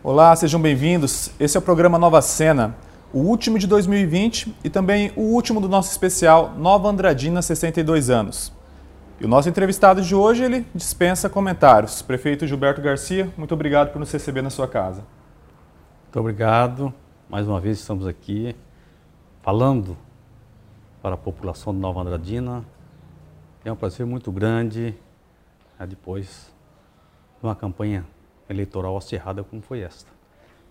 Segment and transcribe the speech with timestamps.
[0.00, 1.32] Olá, sejam bem-vindos.
[1.40, 2.76] Esse é o programa Nova Cena,
[3.12, 8.52] o último de 2020 e também o último do nosso especial Nova Andradina 62 anos.
[9.20, 12.00] E o nosso entrevistado de hoje, ele dispensa comentários.
[12.00, 15.02] Prefeito Gilberto Garcia, muito obrigado por nos receber na sua casa.
[16.04, 16.94] Muito obrigado.
[17.28, 18.54] Mais uma vez estamos aqui
[19.42, 19.96] falando
[21.02, 22.64] para a população de Nova Andradina.
[23.64, 24.94] É um prazer muito grande
[25.76, 26.52] né, depois
[27.40, 28.06] de uma campanha
[28.48, 30.10] eleitoral acirrada como foi esta.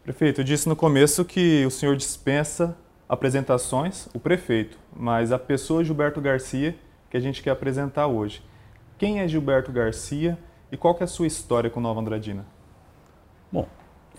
[0.03, 2.77] Prefeito, eu disse no começo que o senhor dispensa
[3.09, 6.75] apresentações, o prefeito, mas a pessoa Gilberto Garcia
[7.09, 8.43] que a gente quer apresentar hoje.
[8.97, 10.37] Quem é Gilberto Garcia
[10.71, 12.45] e qual que é a sua história com Nova Andradina?
[13.51, 13.67] Bom,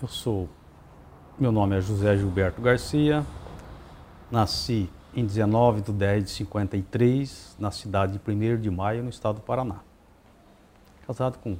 [0.01, 0.49] eu sou,
[1.37, 3.25] meu nome é José Gilberto Garcia,
[4.31, 9.35] nasci em 19 de 10 de 53, na cidade de 1 de Maio, no estado
[9.35, 9.81] do Paraná.
[11.05, 11.57] Casado com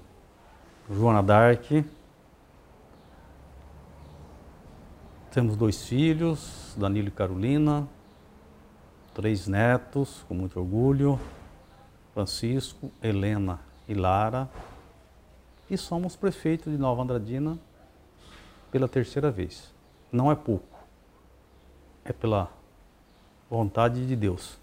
[0.92, 1.66] Joana Dark.
[5.32, 7.88] Temos dois filhos, Danilo e Carolina,
[9.14, 11.20] três netos, com muito orgulho,
[12.12, 14.50] Francisco, Helena e Lara.
[15.70, 17.60] E somos prefeito de Nova Andradina
[18.72, 19.72] pela terceira vez.
[20.12, 20.76] Não é pouco,
[22.04, 22.52] é pela
[23.48, 24.58] vontade de Deus.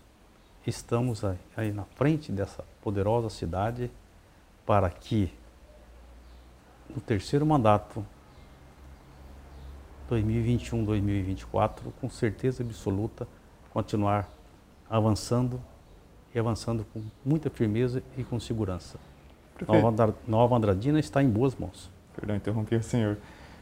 [0.66, 3.88] Estamos aí, aí na frente dessa poderosa cidade
[4.66, 5.32] para que
[6.94, 8.04] no terceiro mandato
[10.10, 13.26] 2021-2024, com certeza absoluta,
[13.72, 14.28] continuar
[14.88, 15.60] avançando
[16.34, 18.98] e avançando com muita firmeza e com segurança.
[19.66, 21.90] Nova, Nova Andradina está em boas mãos.
[22.14, 23.16] Perdão, interrompi o senhor.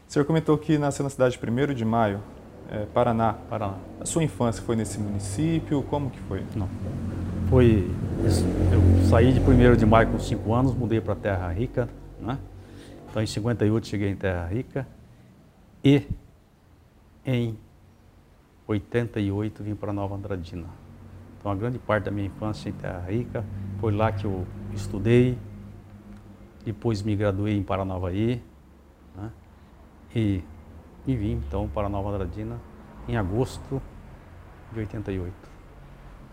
[0.07, 2.21] O senhor comentou que nasceu na cidade de 1 de maio,
[2.69, 3.33] é, Paraná.
[3.49, 3.75] Paraná.
[3.99, 5.83] A sua infância foi nesse município?
[5.83, 6.43] Como que foi?
[6.55, 6.67] Não.
[7.49, 7.89] Foi.
[8.71, 12.37] Eu saí de 1 de maio com 5 anos, mudei para Terra Rica, né?
[13.15, 14.85] Então em 58 cheguei em Terra Rica
[15.81, 16.05] e
[17.25, 17.57] em
[18.67, 20.67] 88 vim para Nova Andradina.
[21.39, 23.45] Então, a grande parte da minha infância em Terra Rica
[23.79, 25.37] foi lá que eu estudei,
[26.65, 28.43] depois me graduei em Paranavaí,
[29.15, 29.31] né?
[30.13, 30.43] e,
[31.07, 32.59] e vim então para Nova Andradina
[33.07, 33.81] em agosto
[34.73, 35.33] de 88.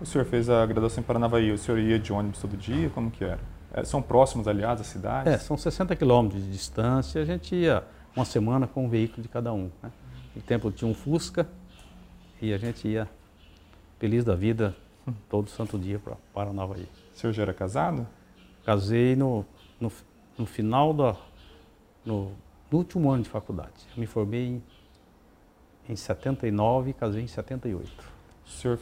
[0.00, 2.91] O senhor fez a graduação em Paranavaí, o senhor ia de ônibus todo dia?
[2.91, 3.51] Como que era?
[3.72, 5.33] É, são próximos, aliás, as cidades?
[5.33, 7.83] É, são 60 quilômetros de distância, a gente ia
[8.15, 9.71] uma semana com um veículo de cada um.
[9.83, 9.91] Né?
[10.37, 11.47] No tempo tinha um Fusca
[12.41, 13.09] e a gente ia
[13.99, 14.77] feliz da vida
[15.28, 16.88] todo santo dia para Paranavaí.
[17.15, 18.06] O senhor já era casado?
[18.65, 19.44] Casei no,
[19.81, 19.91] no,
[20.39, 21.16] no final da.
[22.04, 22.33] No,
[22.71, 23.72] no, último ano de faculdade.
[23.94, 24.62] Eu me formei em,
[25.89, 27.91] em 79 e casei em 78.
[28.44, 28.78] O senhor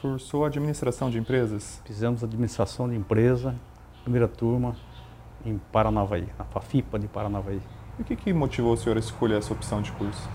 [0.00, 1.80] cursou administração de empresas?
[1.84, 3.54] Fizemos administração de empresa,
[4.04, 4.76] primeira turma,
[5.44, 7.60] em Paranavaí, na FAFIPA de Paranavaí.
[7.98, 10.28] E o que, que motivou o senhor a escolher essa opção de curso?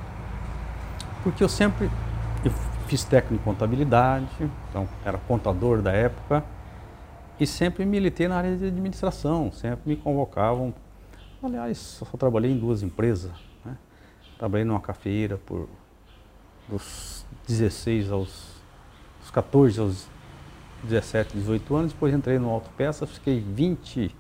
[1.23, 1.89] Porque eu sempre
[2.43, 2.51] eu
[2.87, 4.27] fiz técnico em contabilidade,
[4.69, 6.43] então era contador da época,
[7.39, 10.73] e sempre militei na área de administração, sempre me convocavam.
[11.41, 13.31] Aliás, só trabalhei em duas empresas.
[13.63, 13.77] Né?
[14.37, 15.69] Trabalhei numa cafeira por
[16.67, 18.59] dos 16 aos
[19.21, 20.07] dos 14 aos
[20.83, 24.15] 17, 18 anos, depois entrei no Autopeça, fiquei 20,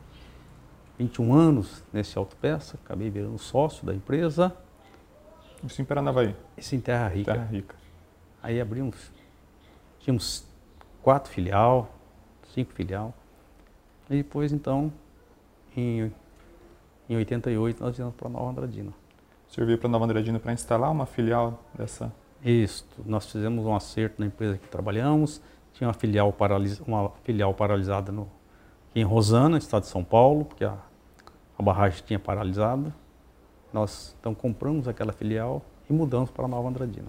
[0.97, 4.55] 21 anos nesse Autopeça, acabei virando sócio da empresa.
[5.63, 6.35] Isso em Paranavaí?
[6.57, 7.33] Isso em Terra Rica.
[7.33, 7.75] Terra Rica.
[8.41, 9.11] Aí abrimos,
[9.99, 10.45] tínhamos
[11.01, 11.89] quatro filial,
[12.53, 13.13] cinco filial.
[14.09, 14.91] E depois, então,
[15.75, 16.11] em,
[17.09, 18.91] em 88, nós viemos para Nova Andradina.
[19.57, 22.13] Veio para Nova Andradina para instalar uma filial dessa?
[22.43, 22.85] Isso.
[23.05, 25.41] Nós fizemos um acerto na empresa que trabalhamos.
[25.73, 28.27] Tinha uma filial, paralis, uma filial paralisada no,
[28.95, 30.77] em Rosana, estado de São Paulo, porque a,
[31.57, 32.93] a barragem tinha paralisado.
[33.71, 37.07] Nós então compramos aquela filial e mudamos para Nova Andradina.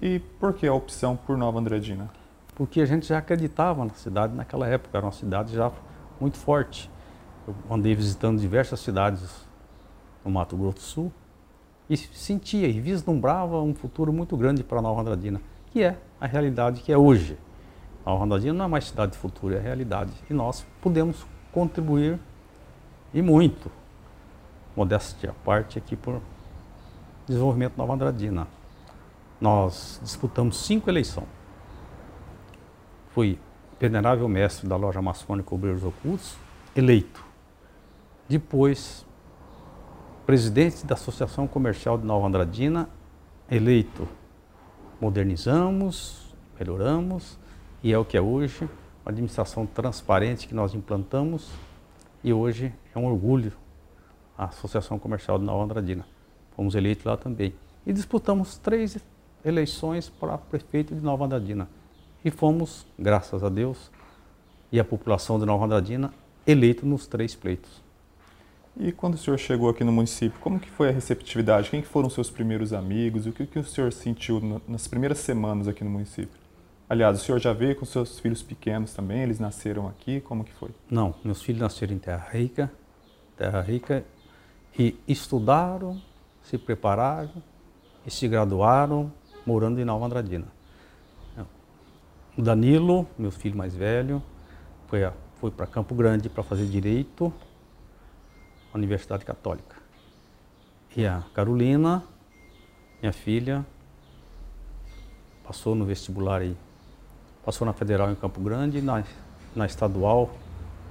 [0.00, 2.10] E por que a opção por Nova Andradina?
[2.54, 5.70] Porque a gente já acreditava na cidade naquela época, era uma cidade já
[6.20, 6.90] muito forte.
[7.46, 9.46] Eu andei visitando diversas cidades
[10.24, 11.12] no Mato Grosso do Sul
[11.90, 16.80] e sentia e vislumbrava um futuro muito grande para Nova Andradina, que é a realidade
[16.80, 17.36] que é hoje.
[18.06, 20.12] Nova Andradina não é mais cidade de futuro, é a realidade.
[20.30, 22.18] E nós podemos contribuir
[23.12, 23.70] e muito,
[24.74, 26.20] modéstia à parte, aqui por
[27.26, 28.46] desenvolvimento de Nova Andradina
[29.42, 31.26] nós disputamos cinco eleições.
[33.10, 33.36] Fui
[33.80, 36.36] venerável mestre da loja maçônica Obreiros Ocultos,
[36.76, 37.24] eleito.
[38.28, 39.04] Depois,
[40.24, 42.88] presidente da Associação Comercial de Nova Andradina,
[43.50, 44.06] eleito.
[45.02, 47.36] Modernizamos, melhoramos,
[47.82, 48.62] e é o que é hoje,
[49.04, 51.50] uma administração transparente que nós implantamos,
[52.22, 53.52] e hoje é um orgulho
[54.38, 56.06] a Associação Comercial de Nova Andradina.
[56.54, 57.52] fomos eleitos lá também.
[57.84, 58.96] E disputamos três
[59.44, 61.68] eleições para prefeito de Nova Andradina.
[62.24, 63.90] E fomos, graças a Deus,
[64.70, 66.14] e a população de Nova Andradina,
[66.46, 67.82] eleito nos três pleitos.
[68.76, 71.68] E quando o senhor chegou aqui no município, como que foi a receptividade?
[71.68, 73.26] Quem foram seus primeiros amigos?
[73.26, 76.40] O que, que o senhor sentiu nas primeiras semanas aqui no município?
[76.88, 79.22] Aliás, o senhor já veio com seus filhos pequenos também?
[79.22, 80.20] Eles nasceram aqui?
[80.20, 80.70] Como que foi?
[80.90, 82.72] Não, meus filhos nasceram em Terra Rica,
[83.36, 84.04] Terra Rica,
[84.78, 86.00] e estudaram,
[86.42, 87.42] se prepararam
[88.06, 89.12] e se graduaram
[89.44, 90.46] morando em Nova Andradina.
[92.36, 94.22] O Danilo, meu filho mais velho,
[94.86, 95.00] foi,
[95.34, 97.32] foi para Campo Grande para fazer direito
[98.74, 99.76] Universidade Católica.
[100.96, 102.02] E a Carolina,
[103.00, 103.64] minha filha,
[105.44, 106.56] passou no vestibular aí.
[107.44, 109.02] Passou na Federal em Campo Grande, na,
[109.54, 110.30] na estadual,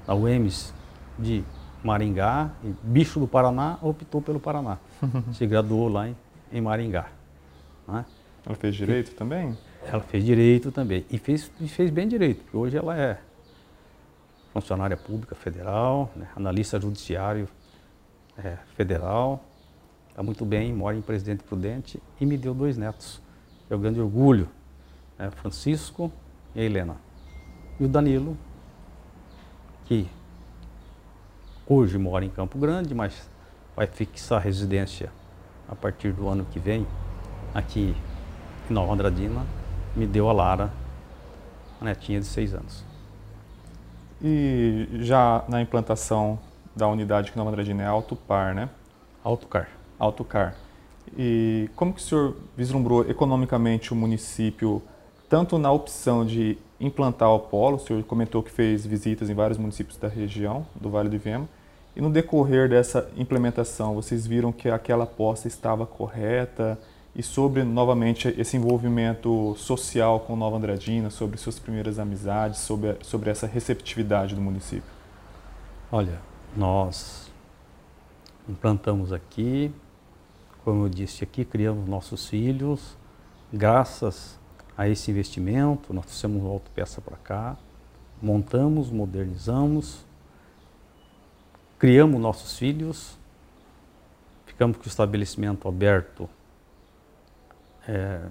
[0.08, 0.74] na UEMS
[1.18, 1.44] de
[1.84, 2.52] Maringá,
[2.84, 4.78] Bicho do Paraná, optou pelo Paraná.
[5.34, 6.16] Se graduou lá em,
[6.52, 7.08] em Maringá.
[7.88, 8.06] Né?
[8.46, 9.58] Ela fez direito e, também?
[9.84, 11.06] Ela fez direito também.
[11.10, 13.20] E fez, e fez bem direito, porque hoje ela é
[14.52, 16.28] funcionária pública federal, né?
[16.36, 17.48] analista judiciário
[18.38, 19.44] é, federal,
[20.10, 23.22] está muito bem, mora em Presidente Prudente e me deu dois netos.
[23.70, 24.50] É o grande orgulho,
[25.18, 26.12] é, Francisco
[26.54, 26.98] e a Helena.
[27.80, 28.38] E o Danilo,
[29.86, 30.08] que
[31.68, 33.30] hoje mora em Campo Grande, mas
[33.76, 35.12] vai fixar residência
[35.70, 36.86] a partir do ano que vem
[37.54, 37.96] aqui
[38.70, 39.46] em Nova Andradina,
[39.96, 40.72] me deu a Lara,
[41.80, 42.84] a netinha de seis anos.
[44.22, 46.38] E já na implantação
[46.76, 48.70] da unidade que Nova Andradina é Autopar, né?
[49.24, 49.70] Autocar.
[50.00, 50.56] Autocar.
[51.18, 54.82] E como que o senhor vislumbrou economicamente o município,
[55.30, 59.58] tanto na opção de implantar o polo, o senhor comentou que fez visitas em vários
[59.58, 61.48] municípios da região, do Vale do Ivema,
[61.96, 66.80] e no decorrer dessa implementação, vocês viram que aquela aposta estava correta
[67.14, 73.30] e sobre, novamente, esse envolvimento social com Nova Andradina, sobre suas primeiras amizades, sobre, sobre
[73.30, 74.90] essa receptividade do município?
[75.92, 76.20] Olha,
[76.56, 77.32] nós
[78.48, 79.74] implantamos aqui,
[80.64, 82.98] como eu disse aqui, criamos nossos filhos,
[83.52, 84.40] graças
[84.78, 87.58] a esse investimento, nós trouxemos uma autopeça para cá,
[88.22, 90.06] montamos, modernizamos,
[91.80, 93.18] criamos nossos filhos,
[94.46, 96.30] ficamos com o estabelecimento aberto
[97.88, 98.22] é,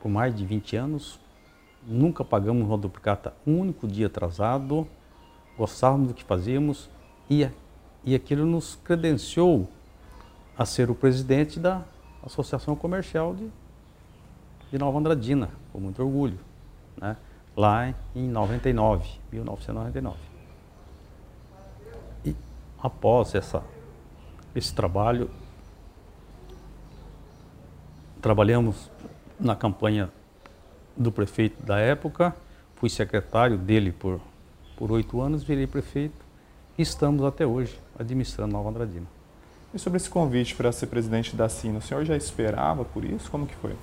[0.00, 1.18] por mais de 20 anos,
[1.86, 4.86] nunca pagamos uma duplicata um único dia atrasado,
[5.56, 6.88] gostávamos do que fazíamos
[7.28, 7.48] e,
[8.04, 9.68] e aquilo nos credenciou
[10.56, 11.82] a ser o presidente da
[12.24, 13.48] Associação Comercial de,
[14.70, 16.38] de Nova Andradina, com muito orgulho,
[16.96, 17.16] né?
[17.56, 20.16] lá em 99, 1999.
[22.24, 22.34] E
[22.82, 23.62] após essa,
[24.54, 25.30] esse trabalho,
[28.20, 28.90] trabalhamos
[29.38, 30.10] na campanha
[30.96, 32.34] do prefeito da época,
[32.74, 34.20] fui secretário dele por
[34.76, 36.24] por oito anos, virei prefeito
[36.78, 39.06] e estamos até hoje administrando Nova Andradina.
[39.74, 43.30] E sobre esse convite para ser presidente da Sina, o senhor já esperava por isso?
[43.30, 43.74] Como que foi?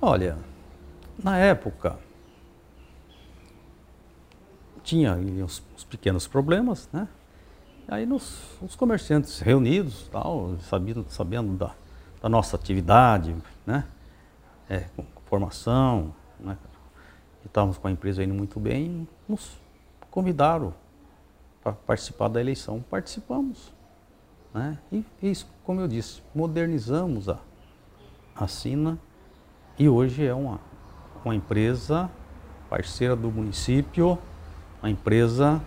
[0.00, 0.36] Olha,
[1.22, 1.98] na época
[4.82, 7.08] tinha uns, uns pequenos problemas, né?
[7.88, 11.74] Aí nos, os comerciantes reunidos, tal, sabendo, sabendo da,
[12.20, 13.34] da nossa atividade,
[13.64, 13.84] né?
[14.68, 16.56] É, com formação, né?
[17.46, 19.58] Estávamos com a empresa indo muito bem, nos
[20.10, 20.74] convidaram
[21.62, 22.84] para participar da eleição.
[22.90, 23.72] Participamos.
[24.54, 24.78] Né?
[24.92, 27.38] E isso, como eu disse, modernizamos a,
[28.34, 28.98] a Sina
[29.78, 30.60] e hoje é uma,
[31.24, 32.10] uma empresa
[32.70, 34.18] parceira do município,
[34.82, 35.60] uma empresa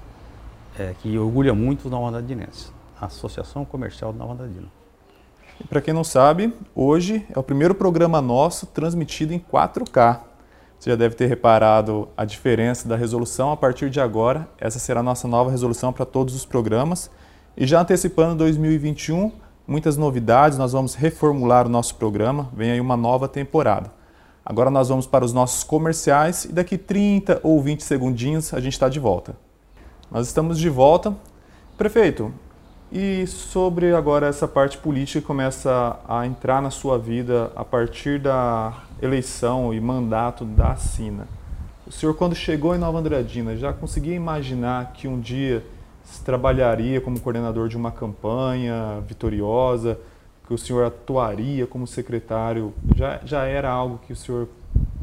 [0.77, 4.67] é, que orgulha muito o Nova Andradinense, a Associação Comercial de Nova Andradina.
[5.67, 10.28] Para quem não sabe, hoje é o primeiro programa nosso transmitido em 4K.
[10.79, 13.51] Você já deve ter reparado a diferença da resolução.
[13.51, 17.12] A partir de agora, essa será a nossa nova resolução para todos os programas.
[17.57, 19.33] E já antecipando 2021,
[19.67, 23.91] muitas novidades, nós vamos reformular o nosso programa, vem aí uma nova temporada.
[24.45, 28.74] Agora nós vamos para os nossos comerciais e daqui 30 ou 20 segundinhos a gente
[28.74, 29.36] está de volta.
[30.09, 31.13] Nós estamos de volta.
[31.77, 32.33] Prefeito,
[32.91, 38.19] e sobre agora essa parte política que começa a entrar na sua vida a partir
[38.19, 41.27] da eleição e mandato da Sina.
[41.86, 45.63] O senhor, quando chegou em Nova Andradina, já conseguia imaginar que um dia
[46.03, 50.00] se trabalharia como coordenador de uma campanha vitoriosa,
[50.48, 52.74] que o senhor atuaria como secretário?
[52.96, 54.48] Já, já era algo que o senhor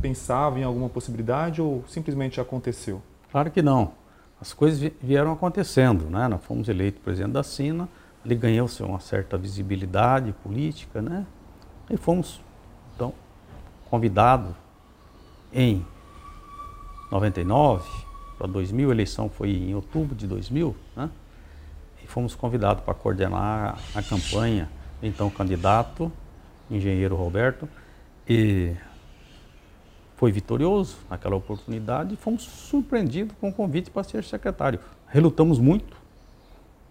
[0.01, 3.01] pensava em alguma possibilidade ou simplesmente aconteceu?
[3.31, 4.06] Claro que não
[4.41, 6.29] as coisas vieram acontecendo, né?
[6.29, 7.89] Nós fomos eleitos presidente da Sina,
[8.25, 11.25] ele ganhou-se uma certa visibilidade política, né?
[11.89, 12.41] E fomos,
[12.95, 13.15] então,
[13.89, 14.55] convidados
[15.53, 15.85] em
[17.11, 17.89] 99
[18.37, 21.09] para 2000, a eleição foi em outubro de 2000, né?
[22.03, 24.69] E fomos convidados para coordenar a campanha,
[25.03, 26.13] então candidato,
[26.71, 27.69] engenheiro Roberto,
[28.29, 28.75] e
[30.17, 34.81] foi vitorioso naquela oportunidade e fomos surpreendidos com o convite para ser secretário.
[35.07, 35.97] Relutamos muito,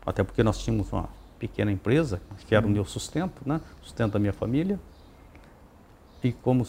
[0.06, 3.60] até porque nós tínhamos uma pequena empresa, que era o meu sustento, né?
[3.82, 4.80] sustento da minha família.
[6.24, 6.66] E como,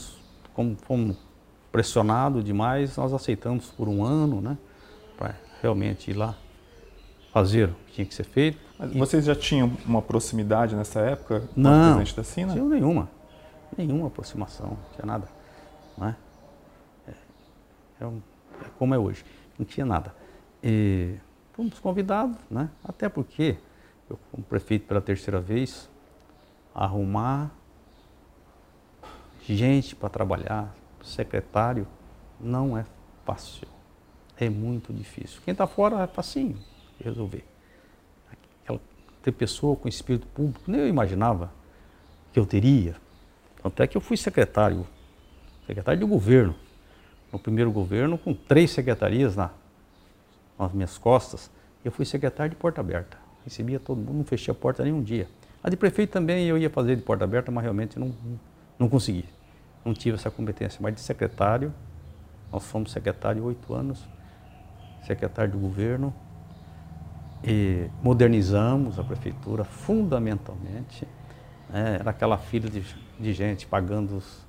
[0.55, 1.17] como fomos
[1.71, 4.59] pressionados demais, nós aceitamos por um ano, né?
[5.17, 6.35] Para realmente ir lá
[7.33, 8.59] fazer o que tinha que ser feito.
[8.79, 12.55] Mas vocês já tinham uma proximidade nessa época com não, o presidente da Sina?
[12.55, 13.11] Não, nenhuma.
[13.77, 15.29] Nenhuma aproximação, não tinha nada.
[15.97, 16.11] Não é?
[16.11, 16.15] É,
[18.01, 18.21] é, um,
[18.61, 19.25] é como é hoje.
[19.59, 20.15] Não tinha nada.
[20.63, 21.17] E
[21.53, 22.71] fomos convidados, né?
[22.85, 23.57] até porque
[24.09, 25.89] eu, como prefeito pela terceira vez,
[26.75, 27.51] arrumar
[29.43, 31.87] gente para trabalhar, secretário,
[32.41, 32.85] não é
[33.25, 33.69] fácil.
[34.39, 35.41] É muito difícil.
[35.45, 36.59] Quem está fora é facinho
[37.03, 37.45] resolver.
[38.63, 38.81] Aquela,
[39.23, 41.51] ter pessoa com espírito público, nem eu imaginava
[42.33, 42.97] que eu teria.
[43.63, 44.87] Tanto é que eu fui secretário,
[45.67, 46.55] secretário de governo.
[47.33, 49.51] No primeiro governo, com três secretarias na,
[50.59, 51.51] nas minhas costas,
[51.85, 55.29] eu fui secretário de porta aberta recebia todo mundo, não fechei a porta nenhum dia.
[55.63, 58.13] A de prefeito também eu ia fazer de porta aberta, mas realmente não,
[58.77, 59.25] não consegui.
[59.85, 60.81] Não tive essa competência.
[60.83, 61.73] Mas de secretário,
[62.53, 64.05] nós fomos secretário oito anos,
[65.07, 66.13] secretário do governo,
[67.45, 71.07] e modernizamos a prefeitura fundamentalmente.
[71.69, 71.99] Né?
[72.01, 72.85] Era aquela fila de,
[73.19, 74.45] de gente pagando os,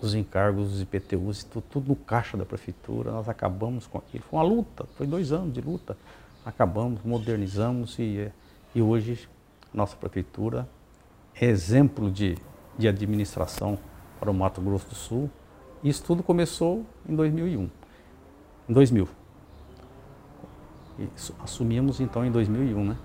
[0.00, 3.12] os encargos, os IPTUs, tudo, tudo no caixa da prefeitura.
[3.12, 4.24] Nós acabamos com aquilo.
[4.24, 5.96] Foi uma luta, foi dois anos de luta
[6.44, 8.30] acabamos, modernizamos e,
[8.74, 9.28] e hoje
[9.72, 10.68] nossa prefeitura
[11.34, 12.36] é exemplo de,
[12.78, 13.78] de administração
[14.20, 15.30] para o Mato Grosso do Sul.
[15.82, 17.68] Isso tudo começou em 2001,
[18.68, 19.08] em 2000.
[20.98, 21.08] E
[21.42, 22.96] assumimos então em 2001, né?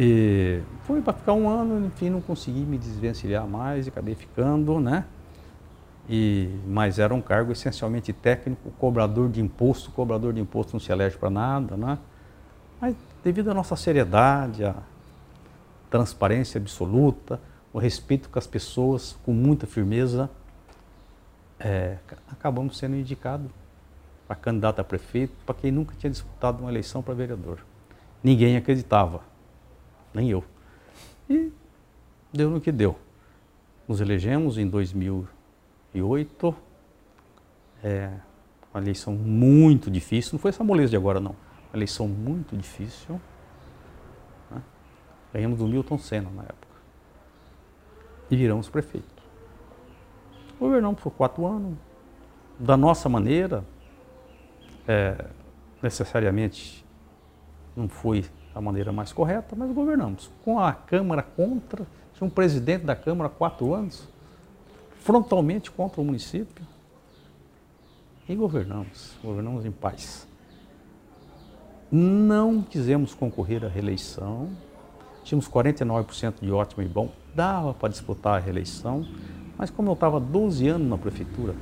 [0.00, 4.80] E foi para ficar um ano, enfim, não consegui me desvencilhar mais e acabei ficando,
[4.80, 5.04] né?
[6.08, 10.90] E, mas era um cargo essencialmente técnico, cobrador de imposto, cobrador de imposto não se
[10.90, 11.98] elege para nada, né?
[12.80, 14.74] Mas devido à nossa seriedade, à
[15.90, 17.38] transparência absoluta,
[17.72, 20.30] o respeito com as pessoas, com muita firmeza,
[21.60, 21.98] é,
[22.30, 23.50] acabamos sendo indicados
[24.26, 27.58] para candidato a prefeito, para quem nunca tinha disputado uma eleição para vereador.
[28.22, 29.20] Ninguém acreditava,
[30.14, 30.44] nem eu.
[31.28, 31.52] E
[32.32, 32.98] deu no que deu.
[33.86, 34.68] Nos elegemos em
[35.92, 36.54] 2008,
[37.82, 38.10] é,
[38.72, 41.34] uma eleição muito difícil, não foi essa moleza de agora não
[41.68, 43.20] uma eleição muito difícil.
[44.50, 44.62] Né?
[45.32, 46.78] Ganhamos do Milton Senna na época.
[48.30, 49.22] E viramos prefeito.
[50.58, 51.76] Governamos por quatro anos,
[52.58, 53.64] da nossa maneira,
[54.86, 55.26] é,
[55.80, 56.84] necessariamente
[57.76, 60.30] não foi a maneira mais correta, mas governamos.
[60.44, 64.08] Com a Câmara contra, tinha um presidente da Câmara há quatro anos,
[65.08, 66.62] frontalmente contra o município.
[68.28, 70.28] E governamos, governamos em paz.
[71.90, 74.50] Não quisemos concorrer à reeleição.
[75.24, 77.10] Tínhamos 49% de ótimo e bom.
[77.34, 79.08] Dava para disputar a reeleição.
[79.56, 81.54] Mas como eu estava 12 anos na prefeitura,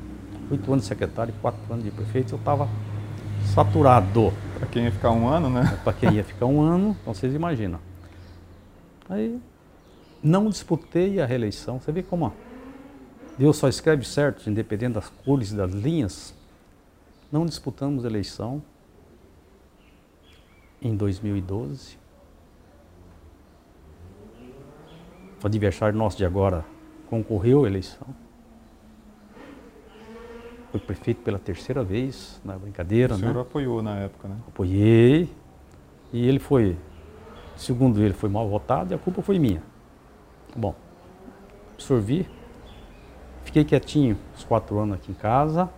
[0.50, 2.68] 8 anos de secretário e 4 anos de prefeito, eu estava
[3.54, 4.32] saturado.
[4.58, 5.80] Para quem ia ficar um ano, né?
[5.84, 7.78] Para quem ia ficar um ano, então vocês imaginam.
[9.08, 9.40] Aí
[10.20, 11.78] não disputei a reeleição.
[11.78, 12.26] Você vê como
[13.38, 16.34] Deus só escreve certo, independente das cores e das linhas.
[17.30, 18.62] Não disputamos eleição
[20.80, 21.98] em 2012.
[25.42, 26.64] O adversário nosso de agora
[27.10, 28.06] concorreu à eleição.
[30.70, 33.14] Foi prefeito pela terceira vez, na brincadeira.
[33.14, 33.40] O senhor né?
[33.40, 34.36] apoiou na época, né?
[34.48, 35.30] Apoiei.
[36.12, 36.76] E ele foi,
[37.56, 39.62] segundo ele, foi mal votado e a culpa foi minha.
[40.54, 40.74] Bom,
[41.74, 42.26] absorvi.
[43.46, 45.70] Fiquei quietinho os quatro anos aqui em casa.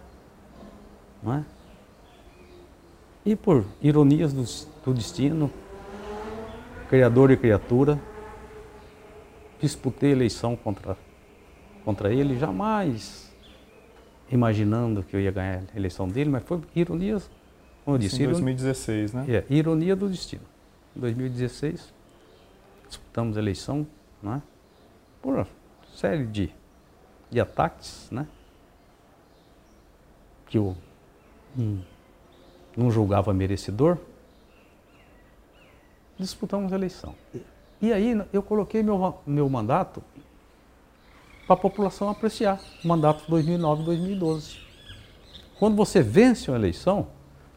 [1.23, 1.45] Não é?
[3.25, 4.43] E por ironias do,
[4.85, 5.51] do destino,
[6.89, 8.01] criador e criatura,
[9.61, 10.97] disputei eleição contra,
[11.85, 13.31] contra ele, jamais
[14.31, 17.31] imaginando que eu ia ganhar a eleição dele, mas foi ironias,
[17.85, 18.23] como eu disse.
[18.23, 19.27] Em 2016, né?
[19.29, 20.43] É, ironia do destino.
[20.97, 21.93] Em 2016,
[22.89, 23.87] disputamos a eleição,
[24.23, 24.41] né?
[25.21, 25.47] Por uma
[25.95, 26.51] série de,
[27.31, 28.27] de ataques, né?
[30.47, 30.77] Que eu,
[31.59, 31.81] hum,
[32.77, 33.99] não julgava merecedor.
[36.19, 37.15] disputamos a eleição.
[37.81, 40.03] E aí eu coloquei meu, meu mandato
[41.47, 44.59] para a população apreciar, o mandato 2009-2012.
[45.59, 47.09] Quando você vence uma eleição,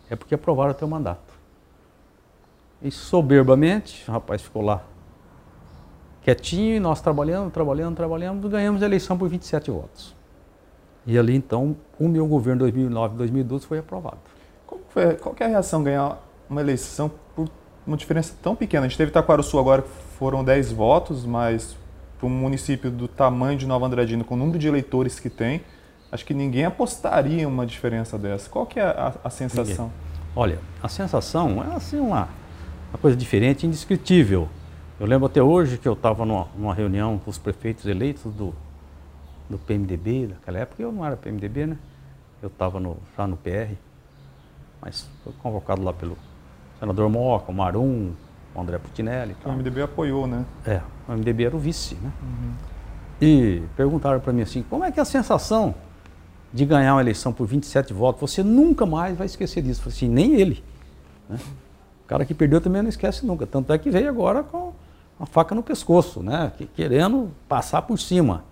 [0.09, 1.33] é porque aprovaram o teu mandato.
[2.81, 4.83] E soberbamente, o rapaz ficou lá
[6.21, 10.15] quietinho, e nós trabalhando, trabalhando, trabalhando, ganhamos a eleição por 27 votos.
[11.05, 14.17] E ali então, o meu governo 2009-2012 foi aprovado.
[14.89, 17.49] Foi, qual é a reação ganhar uma eleição por
[17.87, 18.85] uma diferença tão pequena?
[18.85, 19.11] A gente teve
[19.43, 21.75] Sul agora, que foram 10 votos, mas
[22.19, 25.61] para um município do tamanho de Nova Andradina, com o número de eleitores que tem,
[26.11, 28.49] acho que ninguém apostaria em uma diferença dessa.
[28.49, 29.85] Qual que é a, a sensação?
[29.85, 30.11] Ninguém.
[30.35, 32.29] Olha, a sensação é assim uma,
[32.91, 34.47] uma coisa diferente, indescritível.
[35.01, 38.53] Eu lembro até hoje que eu estava numa, numa, reunião com os prefeitos eleitos do,
[39.49, 41.77] do PMDB, naquela época eu não era PMDB, né?
[42.39, 42.79] Eu estava
[43.17, 43.73] já no PR,
[44.79, 46.15] mas foi convocado lá pelo
[46.79, 48.11] senador Moca, o Marum,
[48.53, 49.35] o André Putinelli.
[49.43, 50.45] O MDB apoiou, né?
[50.67, 52.11] É, o MDB era o vice, né?
[52.21, 52.53] Uhum.
[53.19, 55.73] E perguntaram para mim assim, como é que é a sensação
[56.53, 58.21] de ganhar uma eleição por 27 votos?
[58.29, 59.79] Você nunca mais vai esquecer disso.
[59.79, 60.63] Eu falei assim, nem ele.
[61.27, 61.39] Né?
[62.03, 63.47] O cara que perdeu também não esquece nunca.
[63.47, 64.70] Tanto é que veio agora com
[65.21, 66.51] a faca no pescoço, né?
[66.75, 68.43] Querendo passar por cima.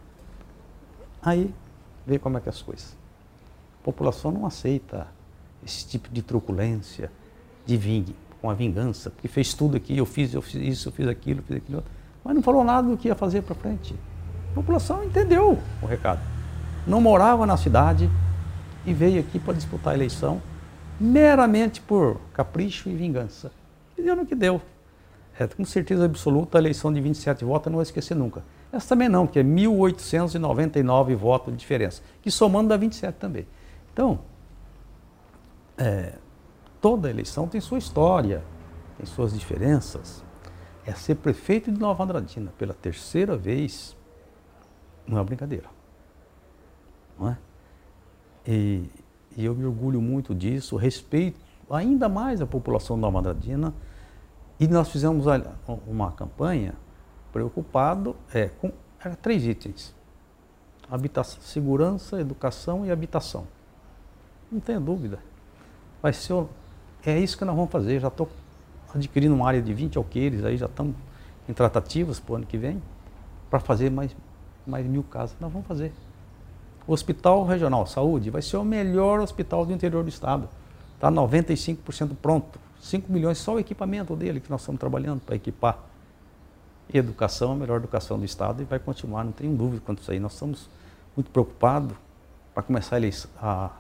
[1.20, 1.52] Aí,
[2.06, 2.96] veio como é que é as coisas.
[3.82, 5.08] A população não aceita
[5.66, 7.12] esse tipo de truculência,
[7.66, 10.94] de vingue, com a vingança, porque fez tudo aqui, eu fiz, eu fiz isso, eu
[10.94, 11.84] fiz aquilo, fiz aquilo,
[12.24, 13.96] mas não falou nada do que ia fazer para frente.
[14.52, 16.22] A população entendeu o recado.
[16.86, 18.10] Não morava na cidade
[18.86, 20.40] e veio aqui para disputar a eleição
[21.00, 23.52] meramente por capricho e vingança.
[23.98, 24.62] E deu no que deu.
[25.40, 28.44] É, com certeza absoluta, a eleição de 27 votos eu não vou esquecer nunca.
[28.74, 33.48] Essa também não, que é 1.899 votos de diferença, que somando dá 27 também.
[33.94, 34.20] Então,
[35.78, 36.16] é,
[36.82, 38.44] toda eleição tem sua história,
[38.98, 40.22] tem suas diferenças.
[40.86, 43.96] É ser prefeito de Nova Andradina pela terceira vez
[45.08, 45.70] não é brincadeira.
[47.18, 47.38] Não é?
[48.46, 48.84] E,
[49.38, 53.74] e eu me orgulho muito disso, respeito ainda mais a população de Nova Andradina.
[54.60, 55.26] E nós fizemos
[55.88, 56.74] uma campanha
[57.32, 58.72] preocupado é, com
[59.04, 59.96] era três itens:
[60.90, 63.48] habitação, segurança, educação e habitação.
[64.52, 65.20] Não tenha dúvida
[66.02, 66.46] vai ser.
[67.06, 68.00] É isso que nós vamos fazer.
[68.00, 68.30] Já estou
[68.94, 70.96] adquirindo uma área de 20 alqueires, aí já estamos
[71.48, 72.82] em tratativas para o ano que vem,
[73.50, 74.16] para fazer mais,
[74.66, 75.36] mais mil casas.
[75.40, 75.94] Nós vamos fazer.
[76.88, 80.50] O Hospital Regional Saúde vai ser o melhor hospital do interior do estado.
[80.96, 82.60] Está 95% pronto.
[82.80, 85.80] 5 milhões só o equipamento dele que nós estamos trabalhando para equipar.
[86.92, 90.20] Educação, a melhor educação do estado e vai continuar, não tenho dúvida quanto isso aí.
[90.20, 90.70] Nós estamos
[91.16, 91.96] muito preocupados
[92.54, 93.00] para começar
[93.42, 93.72] a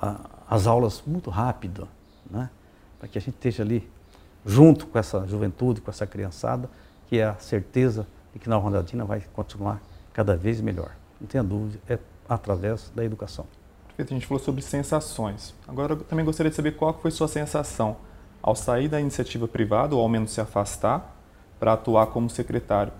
[0.00, 1.88] a, as aulas muito rápido,
[2.30, 2.50] né?
[2.98, 3.88] para que a gente esteja ali
[4.44, 6.68] junto com essa juventude, com essa criançada,
[7.08, 9.80] que é a certeza de que na Rondadina vai continuar
[10.12, 10.94] cada vez melhor.
[11.20, 13.46] Não tenha dúvida, é através da educação.
[13.88, 15.54] Perfeito, a gente falou sobre sensações.
[15.66, 17.96] Agora eu também gostaria de saber qual foi sua sensação
[18.44, 21.16] ao sair da iniciativa privada, ou ao menos se afastar,
[21.58, 22.92] para atuar como secretário.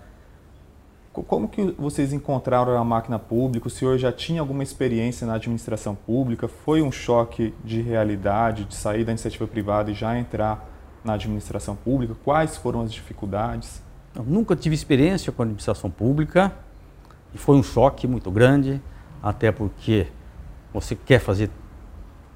[1.13, 3.67] Como que vocês encontraram a máquina pública?
[3.67, 6.47] O senhor já tinha alguma experiência na administração pública?
[6.47, 10.67] Foi um choque de realidade de sair da iniciativa privada e já entrar
[11.03, 12.15] na administração pública?
[12.25, 13.83] Quais foram as dificuldades?
[14.15, 16.51] Eu nunca tive experiência com a administração pública
[17.35, 18.81] e foi um choque muito grande,
[19.21, 20.07] até porque
[20.73, 21.51] você quer fazer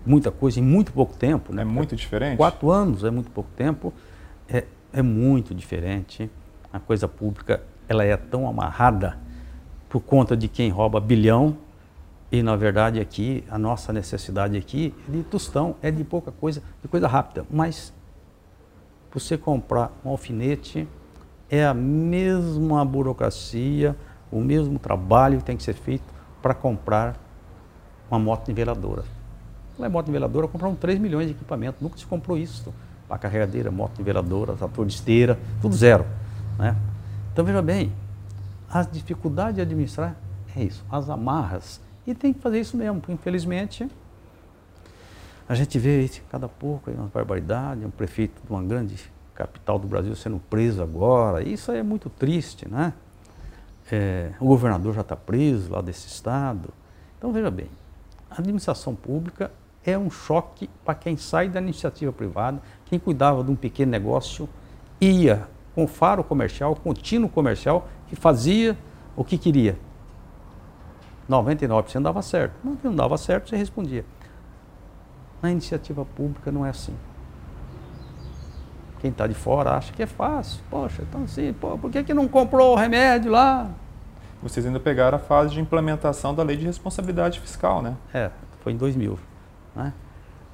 [0.06, 1.54] muita coisa em muito pouco tempo.
[1.54, 1.62] Né?
[1.62, 2.38] É muito diferente?
[2.38, 3.94] Quatro anos é muito pouco tempo,
[4.48, 6.30] é, é muito diferente.
[6.72, 9.18] A coisa pública ela é tão amarrada
[9.90, 11.58] por conta de quem rouba bilhão
[12.32, 16.62] e na verdade aqui a nossa necessidade aqui é de tostão, é de pouca coisa,
[16.82, 17.92] de coisa rápida, mas
[19.12, 20.88] você comprar um alfinete
[21.50, 23.96] é a mesma burocracia,
[24.32, 26.04] o mesmo trabalho que tem que ser feito
[26.44, 27.18] para comprar
[28.10, 29.04] uma moto niveladora.
[29.80, 32.74] Ela é moto niveladora, compraram 3 milhões de equipamento, nunca se comprou isso.
[33.08, 36.06] Para carregadeira, moto niveladora, trator de esteira, tudo zero.
[36.58, 36.76] Né?
[37.32, 37.94] Então veja bem,
[38.70, 40.18] a dificuldade de administrar
[40.54, 41.80] é isso, as amarras.
[42.06, 43.89] E tem que fazer isso mesmo, porque infelizmente
[45.48, 49.00] a gente vê cada pouco uma barbaridade, um prefeito de uma grande
[49.34, 51.42] capital do Brasil sendo preso agora.
[51.42, 52.94] Isso é muito triste, né?
[53.89, 56.70] É, o governador já está preso lá desse estado.
[57.18, 57.70] Então veja bem,
[58.30, 59.50] a administração pública
[59.89, 64.47] é um choque para quem sai da iniciativa privada, quem cuidava de um pequeno negócio
[64.99, 68.78] ia com faro comercial, contínuo comercial, que fazia
[69.15, 69.78] o que queria.
[71.30, 72.54] 99% dava certo.
[72.84, 74.04] Não dava certo, você respondia.
[75.41, 76.95] Na iniciativa pública não é assim.
[78.99, 80.62] Quem está de fora acha que é fácil.
[80.69, 83.69] Poxa, então assim, pô, por que, que não comprou o remédio lá?
[84.41, 87.95] Vocês ainda pegaram a fase de implementação da lei de responsabilidade fiscal, né?
[88.13, 89.17] É, foi em 2000.
[89.76, 89.94] Né?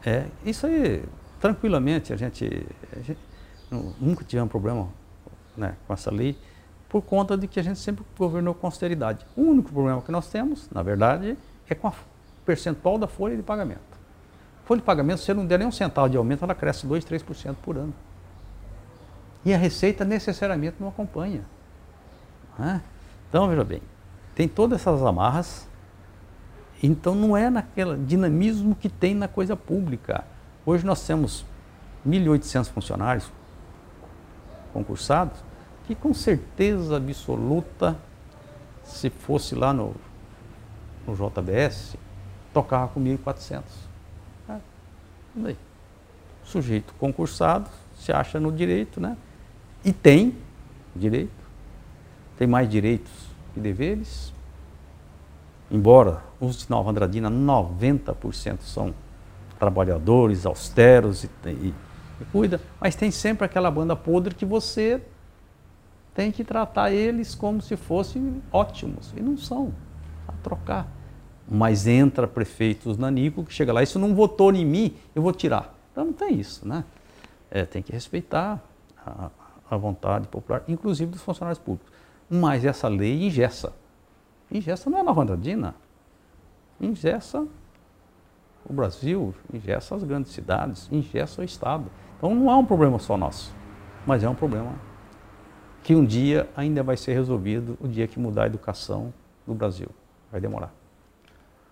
[0.05, 1.03] É, isso aí,
[1.39, 3.19] tranquilamente, a gente, a gente
[3.99, 4.87] nunca tivemos problema
[5.57, 6.37] né, com essa lei,
[6.87, 9.25] por conta de que a gente sempre governou com austeridade.
[9.35, 11.93] O único problema que nós temos, na verdade, é com a
[12.45, 13.81] percentual da folha de pagamento.
[14.65, 17.55] Folha de pagamento, se não der nem um centavo de aumento, ela cresce 2, 3%
[17.61, 17.93] por ano.
[19.43, 21.45] E a receita necessariamente não acompanha.
[22.57, 22.81] Né?
[23.29, 23.81] Então, veja bem,
[24.33, 25.67] tem todas essas amarras,
[26.81, 30.23] então não é naquele dinamismo que tem na coisa pública.
[30.65, 31.45] Hoje nós temos
[32.07, 33.31] 1.800 funcionários
[34.73, 35.39] concursados,
[35.87, 37.97] que com certeza absoluta,
[38.83, 39.95] se fosse lá no,
[41.07, 41.95] no JBS,
[42.53, 43.63] tocava com 1.400.
[44.49, 45.55] É,
[46.43, 49.17] sujeito concursado, se acha no direito, né?
[49.83, 50.35] E tem
[50.95, 51.31] direito,
[52.37, 53.11] tem mais direitos
[53.53, 54.33] que deveres.
[55.75, 58.95] Embora os de Nova Andradina, 90% são
[59.59, 61.73] trabalhadores, austeros e, e,
[62.21, 65.01] e cuida, mas tem sempre aquela banda podre que você
[66.13, 69.13] tem que tratar eles como se fossem ótimos.
[69.17, 69.73] E não são.
[70.25, 70.87] A trocar.
[71.45, 75.77] Mas entra prefeitos nanico que chega lá, isso não votou em mim, eu vou tirar.
[75.91, 76.85] Então não tem isso, né?
[77.51, 78.63] É, tem que respeitar
[79.05, 79.29] a,
[79.69, 81.91] a vontade popular, inclusive dos funcionários públicos.
[82.29, 83.73] Mas essa lei ingessa.
[84.51, 85.75] Ingessa não é Nova Andradina.
[86.79, 87.47] Ingessa
[88.67, 91.85] o Brasil, ingessa as grandes cidades, ingessa o Estado.
[92.17, 93.53] Então não é um problema só nosso,
[94.05, 94.73] mas é um problema
[95.83, 99.13] que um dia ainda vai ser resolvido, o dia que mudar a educação
[99.45, 99.89] no Brasil.
[100.31, 100.73] Vai demorar.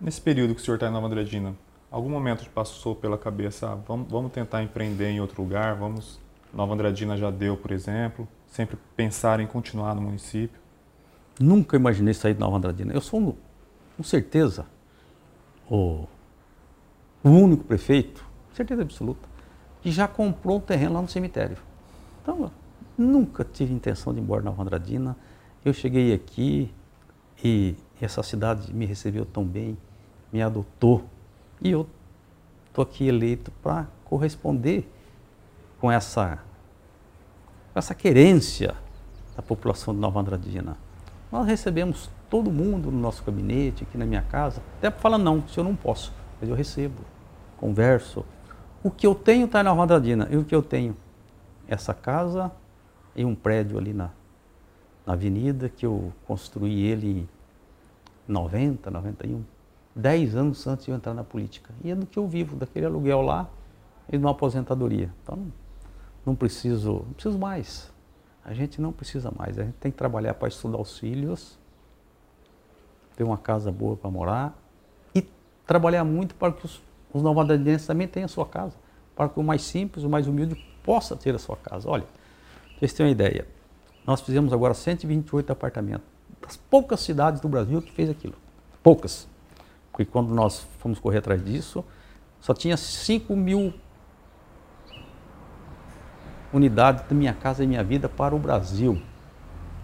[0.00, 1.54] Nesse período que o senhor está em Nova Andradina,
[1.90, 6.20] algum momento passou pela cabeça, ah, vamos, vamos tentar empreender em outro lugar, vamos
[6.52, 10.60] Nova Andradina já deu, por exemplo, sempre pensar em continuar no município?
[11.40, 12.92] Nunca imaginei sair de Nova Andradina.
[12.92, 13.36] Eu sou,
[13.96, 14.66] com certeza,
[15.68, 16.06] o,
[17.22, 19.28] o único prefeito, certeza absoluta,
[19.82, 21.58] que já comprou um terreno lá no cemitério.
[22.22, 22.50] Então,
[22.96, 25.16] nunca tive intenção de ir embora Nova Andradina.
[25.64, 26.72] Eu cheguei aqui
[27.42, 29.76] e essa cidade me recebeu tão bem,
[30.32, 31.04] me adotou.
[31.60, 31.86] E eu
[32.66, 34.88] estou aqui eleito para corresponder
[35.80, 36.38] com essa,
[37.72, 38.74] com essa querência
[39.36, 40.76] da população de Nova Andradina.
[41.34, 45.58] Nós recebemos todo mundo no nosso gabinete, aqui na minha casa, até falar não, se
[45.58, 47.02] eu não posso, mas eu recebo,
[47.56, 48.24] converso.
[48.84, 50.96] O que eu tenho está em Nova Andradina, e o que eu tenho?
[51.66, 52.52] Essa casa
[53.16, 54.10] e um prédio ali na,
[55.04, 57.28] na avenida, que eu construí ele
[58.28, 59.42] em 90, 91,
[59.92, 61.74] 10 anos antes de eu entrar na política.
[61.82, 63.50] E é do que eu vivo, daquele aluguel lá
[64.08, 65.10] e de uma aposentadoria.
[65.24, 65.48] Então,
[66.24, 67.92] não preciso, não preciso mais.
[68.44, 69.58] A gente não precisa mais.
[69.58, 71.58] A gente tem que trabalhar para estudar os filhos,
[73.16, 74.56] ter uma casa boa para morar
[75.14, 75.26] e
[75.66, 78.76] trabalhar muito para que os, os novadenses também tenham a sua casa,
[79.16, 81.88] para que o mais simples, o mais humilde possa ter a sua casa.
[81.88, 82.04] Olha,
[82.76, 83.46] vocês têm uma ideia.
[84.06, 86.06] Nós fizemos agora 128 apartamentos.
[86.42, 88.34] Das poucas cidades do Brasil que fez aquilo.
[88.82, 89.26] Poucas.
[89.90, 91.82] Porque quando nós fomos correr atrás disso,
[92.40, 93.72] só tinha 5 mil
[96.56, 99.00] unidade da Minha Casa e Minha Vida para o Brasil.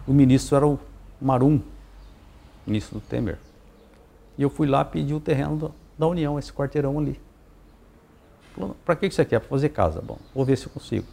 [0.07, 0.79] O ministro era o
[1.21, 1.61] Marum,
[2.67, 3.39] ministro do Temer.
[4.39, 7.21] E eu fui lá pedir o terreno da União, esse quarteirão ali.
[8.85, 9.41] Para que você quer?
[9.41, 10.01] Para fazer casa.
[10.01, 11.07] Bom, vou ver se eu consigo.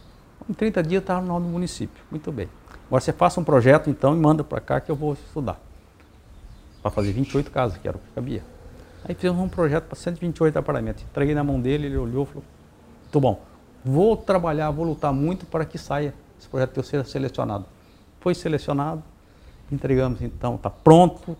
[0.48, 2.02] Em 30 dias estava no do município.
[2.10, 2.48] Muito bem.
[2.86, 5.60] Agora você faça um projeto então e manda para cá que eu vou estudar.
[6.80, 8.42] Para fazer 28 casas, que era o que cabia.
[9.04, 11.04] Aí fizemos um projeto para 128 apartamentos.
[11.04, 12.44] Entreguei na mão dele, ele olhou e falou:
[13.02, 13.42] Muito bom,
[13.84, 17.66] vou trabalhar, vou lutar muito para que saia esse projeto teu seja selecionado.
[18.20, 19.02] Foi selecionado,
[19.70, 21.36] entregamos então, está pronto,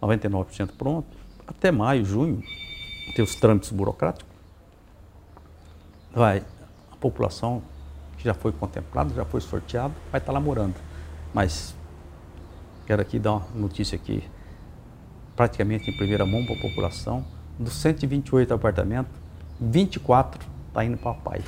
[0.00, 2.42] 99% pronto, até maio, junho,
[3.14, 4.30] tem os trâmites burocráticos.
[6.12, 6.42] Vai,
[6.90, 7.62] a população
[8.16, 10.74] que já foi contemplada, já foi sorteado, vai estar tá lá morando.
[11.32, 11.74] Mas
[12.86, 14.22] quero aqui dar uma notícia aqui,
[15.36, 17.24] praticamente em primeira mão para a população,
[17.58, 19.12] dos 128 apartamentos,
[19.60, 21.42] 24 está indo para o Pai.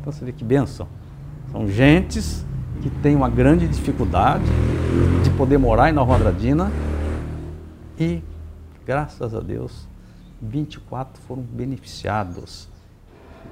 [0.00, 0.88] Então você vê que benção.
[1.50, 2.44] São gentes
[2.82, 4.44] que têm uma grande dificuldade
[5.22, 6.70] de poder morar em Nova Andradina
[7.98, 8.22] e,
[8.86, 9.86] graças a Deus,
[10.40, 12.68] 24 foram beneficiados.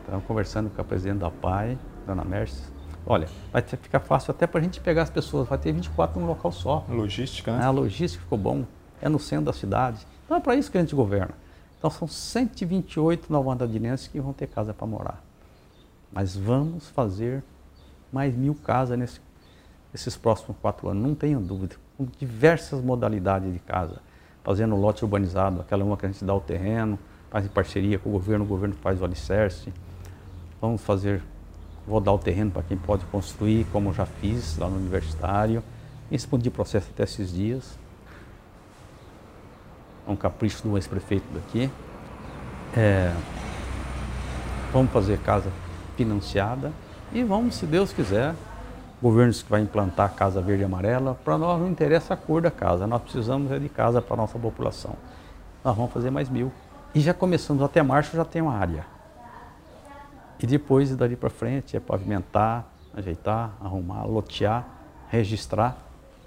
[0.05, 2.73] Então, conversando com a presidente da PAI, Dona Mercedes,
[3.07, 6.27] olha, vai ficar fácil até para a gente pegar as pessoas, vai ter 24 num
[6.27, 6.85] local só.
[6.89, 7.65] Logística, né?
[7.65, 8.65] A logística ficou bom,
[9.01, 10.07] é no centro da cidade.
[10.25, 11.35] Então é para isso que a gente governa.
[11.83, 15.21] Então são 128 novandadinenses que vão ter casa para morar.
[16.13, 17.43] Mas vamos fazer
[18.13, 19.21] mais mil casas nesse,
[19.93, 21.75] nesses próximos quatro anos, não tenho dúvida.
[21.99, 23.97] Com diversas modalidades de casa.
[24.45, 26.97] Fazendo lote urbanizado, aquela uma que a gente dá o terreno,
[27.29, 29.73] faz em parceria com o governo, o governo faz o alicerce.
[30.61, 31.21] Vamos fazer,
[31.85, 35.65] vou dar o terreno para quem pode construir, como já fiz lá no universitário.
[36.09, 37.77] Respondi processo até esses dias.
[40.07, 41.71] É um capricho do ex-prefeito daqui.
[42.77, 43.13] É,
[44.73, 45.51] vamos fazer casa
[45.97, 46.73] financiada
[47.13, 48.35] e vamos, se Deus quiser,
[49.03, 52.51] governos que vai implantar casa verde e amarela, para nós não interessa a cor da
[52.51, 54.95] casa, nós precisamos é de casa para a nossa população.
[55.65, 56.51] Nós vamos fazer mais mil.
[56.95, 58.87] E já começando até março já tem uma área.
[60.41, 64.67] E depois dali para frente é pavimentar, ajeitar, arrumar, lotear,
[65.09, 65.77] registrar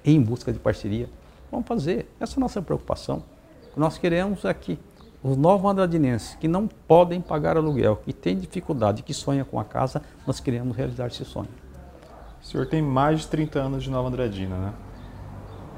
[0.04, 1.10] em busca de parceria.
[1.52, 2.10] Vamos fazer.
[2.20, 3.24] Essa é a nossa preocupação.
[3.76, 4.80] Nós queremos é que
[5.22, 9.66] os novos andradinenses que não podem pagar aluguel, que têm dificuldade, que sonham com a
[9.66, 11.50] casa, nós queremos realizar esse sonho.
[12.42, 14.74] O senhor tem mais de 30 anos de Nova Andradina, né?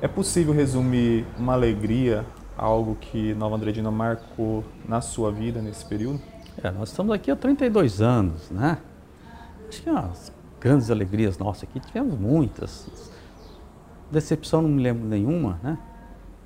[0.02, 2.26] É possível resumir uma alegria,
[2.58, 6.20] algo que Nova Andradina marcou na sua vida nesse período?
[6.62, 8.80] É, nós estamos aqui há 32 anos, né?
[9.70, 12.88] Acho que as grandes alegrias nossas aqui, tivemos muitas.
[14.12, 15.78] Decepção não me lembro nenhuma, né?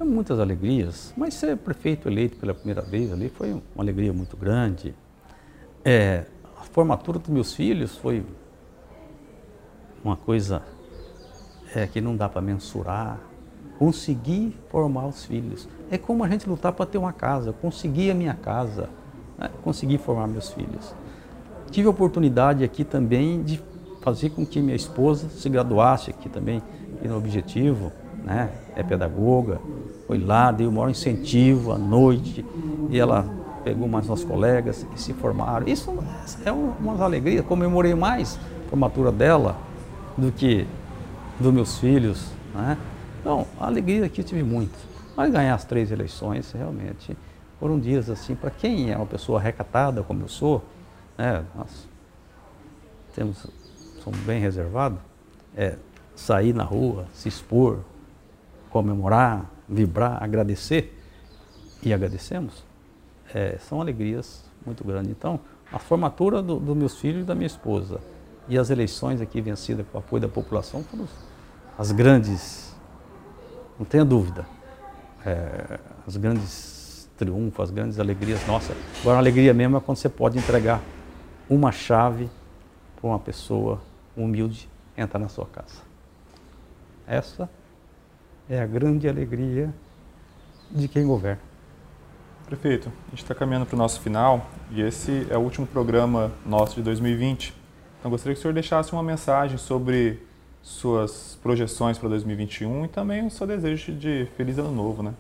[0.04, 4.96] Muitas alegrias, mas ser prefeito eleito pela primeira vez ali foi uma alegria muito grande.
[5.84, 6.26] É,
[6.60, 8.24] a formatura dos meus filhos foi
[10.04, 10.64] uma coisa
[11.76, 13.20] é, que não dá para mensurar.
[13.78, 15.68] Conseguir formar os filhos.
[15.90, 17.52] É como a gente lutar para ter uma casa.
[17.52, 18.90] Consegui a minha casa.
[19.38, 19.50] Né?
[19.64, 20.94] Consegui formar meus filhos.
[21.72, 23.60] Tive a oportunidade aqui também de
[24.02, 26.62] fazer com que minha esposa se graduasse aqui também,
[27.04, 27.92] no objetivo
[28.24, 28.50] né?
[28.76, 29.60] é pedagoga,
[30.08, 32.46] foi lá, deu o maior incentivo à noite,
[32.90, 33.26] e ela
[33.64, 35.68] pegou mais nossos colegas e se formaram.
[35.68, 35.92] Isso
[36.46, 39.58] é uma alegria, comemorei mais a formatura dela
[40.18, 40.68] do que
[41.40, 42.32] dos meus filhos.
[42.54, 42.78] Né?
[43.20, 44.78] Então, a alegria que eu tive muito.
[45.16, 47.16] Mas ganhar as três eleições, realmente,
[47.60, 50.64] foram dias assim, para quem é uma pessoa recatada como eu sou,
[51.18, 51.44] né?
[51.56, 51.88] nós
[53.14, 53.46] temos,
[54.04, 54.98] somos bem reservados,
[55.56, 55.76] é,
[56.16, 57.80] sair na rua, se expor,
[58.72, 60.98] comemorar, vibrar, agradecer,
[61.84, 62.64] e agradecemos,
[63.34, 65.12] é, são alegrias muito grandes.
[65.12, 65.40] Então,
[65.72, 68.00] a formatura dos do meus filhos e da minha esposa
[68.48, 71.08] e as eleições aqui vencidas com o apoio da população foram
[71.78, 72.76] as grandes,
[73.80, 74.46] não tenha dúvida,
[75.26, 78.76] é, as grandes triunfos, as grandes alegrias nossas.
[79.02, 80.82] Agora, a alegria mesmo é quando você pode entregar
[81.50, 82.30] uma chave
[82.96, 83.82] para uma pessoa
[84.16, 85.82] humilde entrar na sua casa.
[87.08, 87.50] Essa
[88.49, 89.73] é a grande alegria
[90.69, 91.41] de quem governa.
[92.45, 96.32] Prefeito, a gente está caminhando para o nosso final e esse é o último programa
[96.45, 97.54] nosso de 2020.
[97.99, 100.19] Então gostaria que o senhor deixasse uma mensagem sobre
[100.62, 105.13] suas projeções para 2021 e também o seu desejo de feliz ano novo, né?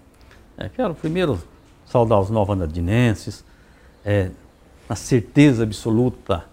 [0.57, 1.41] É, quero primeiro
[1.85, 3.43] saudar os nova-andradinenses,
[4.03, 4.29] é,
[4.87, 6.45] na certeza absoluta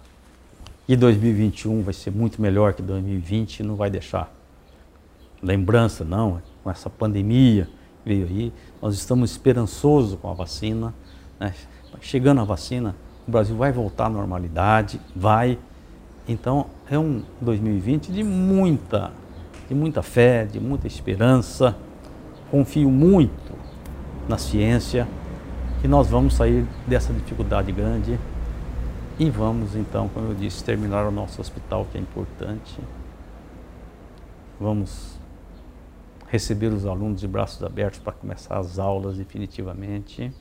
[0.87, 4.33] que 2021 vai ser muito melhor que 2020 e não vai deixar
[5.41, 7.67] lembrança, não, com essa pandemia
[8.03, 8.53] que veio aí.
[8.81, 10.93] Nós estamos esperançosos com a vacina.
[11.39, 11.53] Né?
[12.01, 12.95] Chegando a vacina,
[13.27, 15.57] o Brasil vai voltar à normalidade, vai.
[16.27, 19.11] Então, é um 2020 de muita,
[19.67, 21.75] de muita fé, de muita esperança.
[22.51, 23.53] Confio muito
[24.27, 25.07] na ciência
[25.81, 28.19] que nós vamos sair dessa dificuldade grande
[29.19, 32.79] e vamos então, como eu disse, terminar o nosso hospital, que é importante.
[34.57, 35.18] Vamos
[36.29, 40.31] receber os alunos de braços abertos para começar as aulas definitivamente.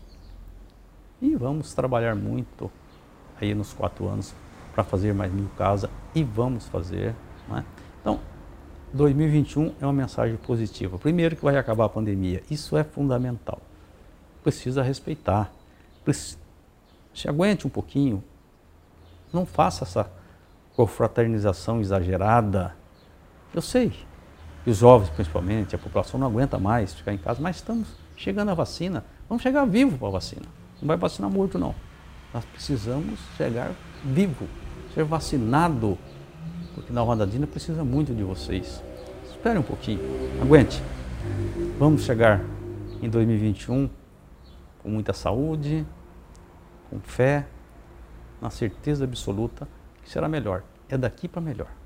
[1.20, 2.70] E vamos trabalhar muito
[3.40, 4.34] aí nos quatro anos
[4.72, 7.14] para fazer mais mil casas e vamos fazer.
[7.50, 7.64] É?
[8.00, 8.20] Então,
[8.92, 10.98] 2021 é uma mensagem positiva.
[10.98, 13.60] Primeiro que vai acabar a pandemia, isso é fundamental.
[14.42, 15.50] Precisa respeitar.
[17.14, 18.22] Se aguente um pouquinho.
[19.32, 20.10] Não faça essa
[20.76, 22.74] confraternização exagerada.
[23.52, 23.92] Eu sei,
[24.68, 28.50] e os jovens principalmente, a população não aguenta mais ficar em casa, mas estamos chegando
[28.50, 29.02] à vacina.
[29.26, 30.44] Vamos chegar vivo para a vacina.
[30.78, 31.74] Não vai vacinar morto, não.
[32.34, 33.72] Nós precisamos chegar
[34.04, 34.46] vivo,
[34.92, 35.96] ser vacinado,
[36.74, 38.82] porque na Rondadina precisa muito de vocês.
[39.30, 40.00] Espere um pouquinho,
[40.42, 40.82] aguente.
[41.78, 42.44] Vamos chegar
[43.00, 43.88] em 2021
[44.82, 45.86] com muita saúde,
[46.90, 47.46] com fé,
[48.38, 49.66] na certeza absoluta
[50.02, 50.62] que será melhor.
[50.90, 51.77] É daqui para melhor.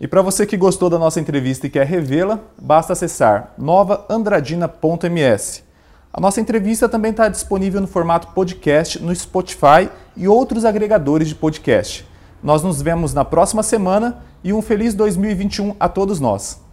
[0.00, 5.64] E para você que gostou da nossa entrevista e quer revê-la, basta acessar novaandradina.ms.
[6.12, 11.34] A nossa entrevista também está disponível no formato podcast no Spotify e outros agregadores de
[11.34, 12.06] podcast.
[12.42, 16.65] Nós nos vemos na próxima semana e um feliz 2021 a todos nós.